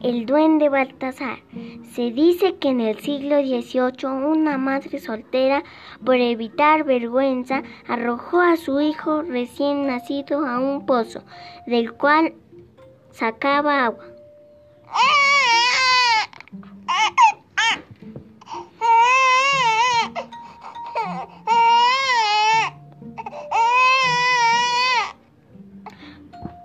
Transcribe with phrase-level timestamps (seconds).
[0.00, 1.40] El duende Baltasar.
[1.90, 5.64] Se dice que en el siglo XVIII una madre soltera,
[6.04, 11.24] por evitar vergüenza, arrojó a su hijo recién nacido a un pozo,
[11.66, 12.34] del cual
[13.10, 14.04] sacaba agua.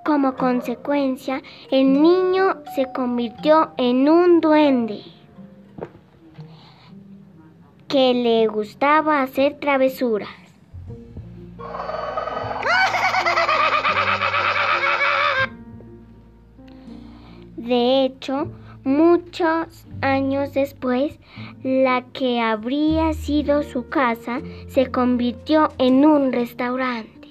[0.06, 1.42] Como consecuencia,
[1.72, 5.02] el niño se convirtió en un duende
[7.88, 10.30] que le gustaba hacer travesuras.
[17.56, 18.52] De hecho,
[18.84, 21.18] muchos años después,
[21.64, 27.30] la que habría sido su casa se convirtió en un restaurante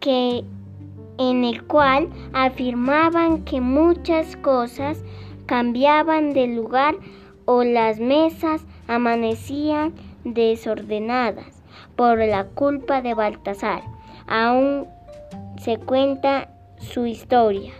[0.00, 0.44] que
[1.18, 5.02] en el cual afirmaban que muchas cosas
[5.46, 6.96] cambiaban de lugar
[7.44, 11.62] o las mesas amanecían desordenadas
[11.94, 13.82] por la culpa de Baltasar.
[14.26, 14.86] Aún
[15.58, 17.72] se cuenta su historia.